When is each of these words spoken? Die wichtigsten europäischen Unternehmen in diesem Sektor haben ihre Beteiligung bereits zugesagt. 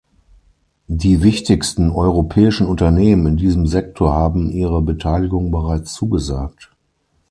Die 0.87 1.21
wichtigsten 1.21 1.91
europäischen 1.91 2.65
Unternehmen 2.65 3.27
in 3.27 3.37
diesem 3.37 3.67
Sektor 3.67 4.11
haben 4.15 4.49
ihre 4.49 4.81
Beteiligung 4.81 5.51
bereits 5.51 5.93
zugesagt. 5.93 6.71